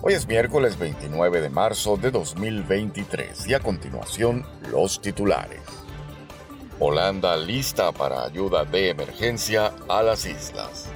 [0.00, 5.60] Hoy es miércoles 29 de marzo de 2023 y a continuación los titulares.
[6.78, 10.86] Holanda lista para ayuda de emergencia a las islas.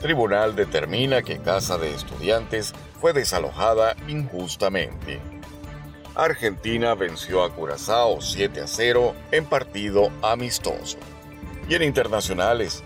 [0.00, 5.20] Tribunal determina que casa de estudiantes fue desalojada injustamente.
[6.16, 10.98] Argentina venció a Curazao 7 a 0 en partido amistoso.
[11.68, 12.82] Y en internacionales,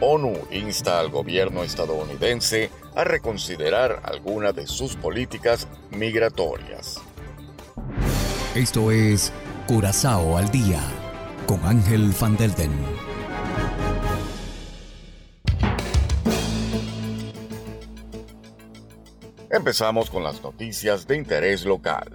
[0.00, 7.00] ONU insta al gobierno estadounidense a reconsiderar alguna de sus políticas migratorias.
[8.54, 9.32] Esto es
[9.66, 10.80] Curazao al día
[11.46, 12.72] con Ángel Van Delden.
[19.50, 22.10] Empezamos con las noticias de interés local.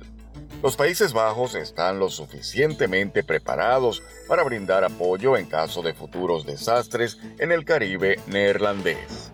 [0.62, 7.18] Los Países Bajos están lo suficientemente preparados para brindar apoyo en caso de futuros desastres
[7.38, 9.31] en el Caribe neerlandés.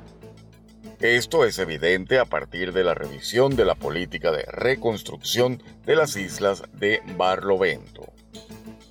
[1.14, 6.16] Esto es evidente a partir de la revisión de la política de reconstrucción de las
[6.16, 8.12] islas de Barlovento.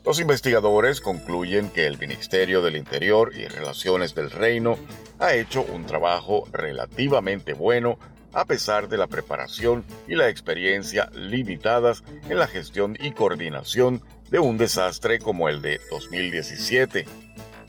[0.07, 4.79] Los investigadores concluyen que el Ministerio del Interior y Relaciones del Reino
[5.19, 7.99] ha hecho un trabajo relativamente bueno
[8.33, 14.39] a pesar de la preparación y la experiencia limitadas en la gestión y coordinación de
[14.39, 17.07] un desastre como el de 2017.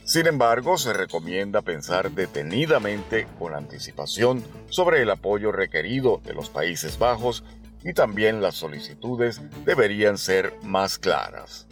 [0.06, 6.96] Sin embargo, se recomienda pensar detenidamente con anticipación sobre el apoyo requerido de los Países
[6.96, 7.42] Bajos
[7.82, 11.66] y también las solicitudes deberían ser más claras.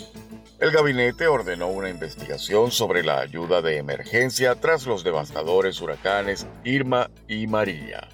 [0.58, 7.12] El gabinete ordenó una investigación sobre la ayuda de emergencia tras los devastadores huracanes Irma
[7.28, 8.08] y María.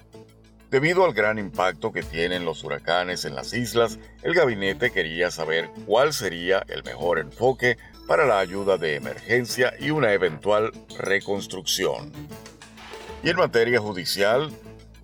[0.69, 5.69] Debido al gran impacto que tienen los huracanes en las islas, el gabinete quería saber
[5.87, 7.77] cuál sería el mejor enfoque
[8.11, 12.11] para la ayuda de emergencia y una eventual reconstrucción.
[13.23, 14.51] Y en materia judicial,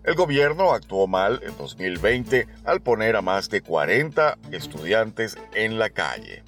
[0.03, 5.90] el gobierno actuó mal en 2020 al poner a más de 40 estudiantes en la
[5.90, 6.44] calle.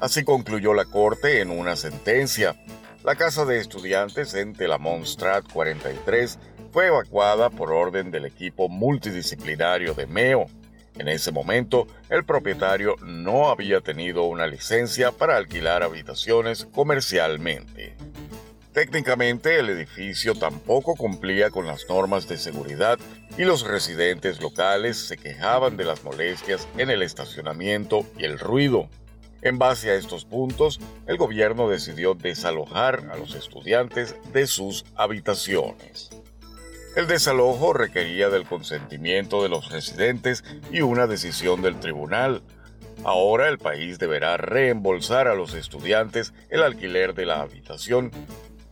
[0.00, 2.56] Así concluyó la Corte en una sentencia.
[3.04, 6.38] La casa de estudiantes en Telamonstrat 43
[6.72, 10.46] fue evacuada por orden del equipo multidisciplinario de MEO.
[10.96, 17.96] En ese momento, el propietario no había tenido una licencia para alquilar habitaciones comercialmente.
[18.72, 22.98] Técnicamente, el edificio tampoco cumplía con las normas de seguridad
[23.36, 28.88] y los residentes locales se quejaban de las molestias en el estacionamiento y el ruido.
[29.42, 36.10] En base a estos puntos, el gobierno decidió desalojar a los estudiantes de sus habitaciones.
[36.96, 40.42] El desalojo requería del consentimiento de los residentes
[40.72, 42.42] y una decisión del tribunal.
[43.04, 48.10] Ahora el país deberá reembolsar a los estudiantes el alquiler de la habitación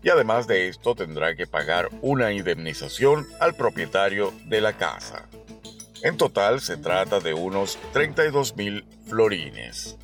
[0.02, 5.28] y además de esto tendrá que pagar una indemnización al propietario de la casa.
[6.02, 9.96] En total se trata de unos 32 mil florines.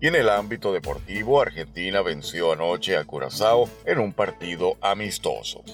[0.00, 5.64] Y en el ámbito deportivo, Argentina venció anoche a Curazao en un partido amistoso.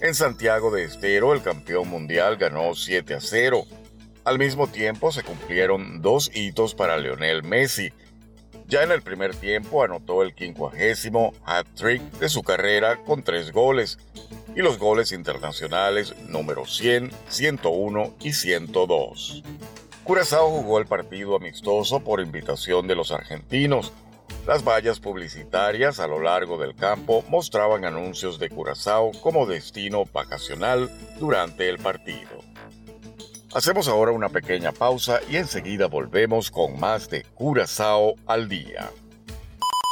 [0.00, 3.66] En Santiago de Estero, el campeón mundial ganó 7 a 0.
[4.24, 7.92] Al mismo tiempo se cumplieron dos hitos para Lionel Messi.
[8.68, 13.98] Ya en el primer tiempo anotó el quincuagésimo hat-trick de su carrera con tres goles
[14.54, 19.42] y los goles internacionales número 100, 101 y 102.
[20.04, 23.92] Curazao jugó el partido amistoso por invitación de los argentinos,
[24.48, 30.90] las vallas publicitarias a lo largo del campo mostraban anuncios de Curazao como destino vacacional
[31.20, 32.42] durante el partido.
[33.54, 38.90] Hacemos ahora una pequeña pausa y enseguida volvemos con más de Curazao al día.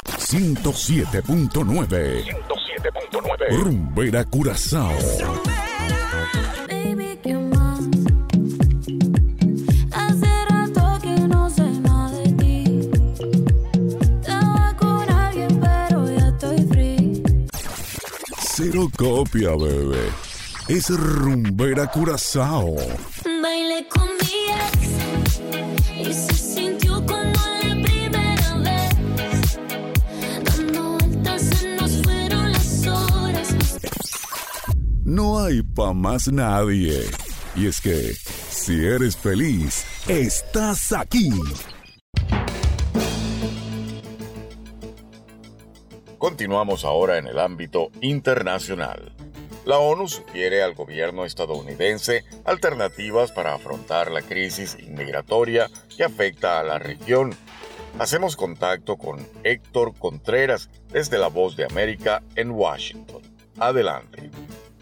[0.06, 4.97] 107.9 107.9 Rumbera Curazao.
[18.58, 20.08] Cero copia, bebé.
[20.67, 22.75] Es rumbera curazao.
[23.43, 24.32] Bailé con mi
[24.64, 29.58] ex y se sintió como la primera vez.
[30.43, 33.49] Dando vueltas se nos fueron las horas.
[35.05, 37.05] No hay pa' más nadie.
[37.56, 38.17] Y es que
[38.49, 41.31] Si eres feliz, estás aquí.
[46.26, 49.12] Continuamos ahora en el ámbito internacional.
[49.64, 56.64] La ONU sugiere al gobierno estadounidense alternativas para afrontar la crisis inmigratoria que afecta a
[56.64, 57.32] la región.
[58.00, 63.23] Hacemos contacto con Héctor Contreras desde La Voz de América en Washington.
[63.61, 64.28] Adelante.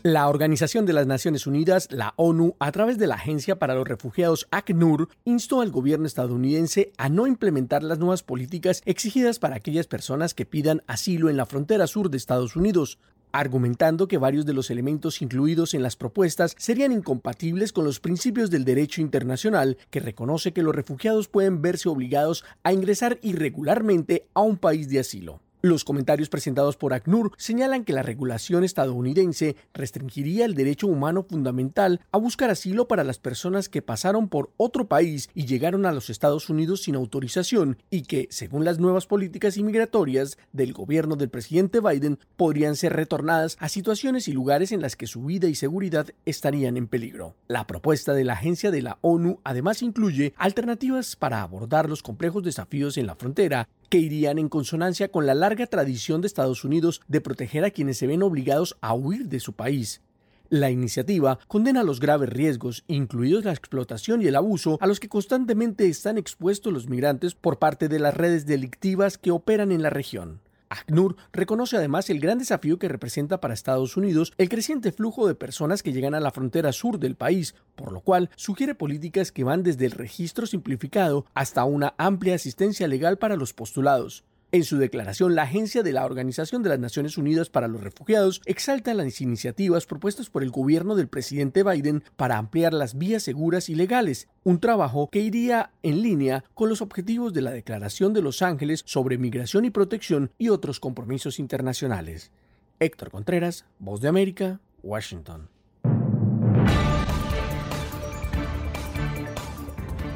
[0.06, 3.88] La Organización de las Naciones Unidas, la ONU, a través de la Agencia para los
[3.88, 9.86] Refugiados ACNUR, instó al gobierno estadounidense a no implementar las nuevas políticas exigidas para aquellas
[9.86, 12.98] personas que pidan asilo en la frontera sur de Estados Unidos,
[13.32, 18.50] argumentando que varios de los elementos incluidos en las propuestas serían incompatibles con los principios
[18.50, 24.42] del derecho internacional que reconoce que los refugiados pueden verse obligados a ingresar irregularmente a
[24.42, 25.40] un país de asilo.
[25.64, 32.02] Los comentarios presentados por ACNUR señalan que la regulación estadounidense restringiría el derecho humano fundamental
[32.12, 36.10] a buscar asilo para las personas que pasaron por otro país y llegaron a los
[36.10, 41.80] Estados Unidos sin autorización y que, según las nuevas políticas inmigratorias del gobierno del presidente
[41.80, 46.08] Biden, podrían ser retornadas a situaciones y lugares en las que su vida y seguridad
[46.26, 47.36] estarían en peligro.
[47.48, 52.42] La propuesta de la agencia de la ONU además incluye alternativas para abordar los complejos
[52.42, 57.00] desafíos en la frontera que irían en consonancia con la larga tradición de Estados Unidos
[57.08, 60.02] de proteger a quienes se ven obligados a huir de su país.
[60.50, 65.08] La iniciativa condena los graves riesgos, incluidos la explotación y el abuso, a los que
[65.08, 69.90] constantemente están expuestos los migrantes por parte de las redes delictivas que operan en la
[69.90, 70.43] región.
[70.80, 75.34] ACNUR reconoce además el gran desafío que representa para Estados Unidos el creciente flujo de
[75.34, 79.44] personas que llegan a la frontera sur del país, por lo cual sugiere políticas que
[79.44, 84.24] van desde el registro simplificado hasta una amplia asistencia legal para los postulados.
[84.54, 88.40] En su declaración, la Agencia de la Organización de las Naciones Unidas para los Refugiados
[88.46, 93.68] exalta las iniciativas propuestas por el gobierno del presidente Biden para ampliar las vías seguras
[93.68, 98.22] y legales, un trabajo que iría en línea con los objetivos de la Declaración de
[98.22, 102.30] Los Ángeles sobre Migración y Protección y otros compromisos internacionales.
[102.78, 105.48] Héctor Contreras, Voz de América, Washington.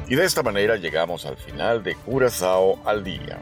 [0.07, 3.41] Y de esta manera llegamos al final de Curazao al día.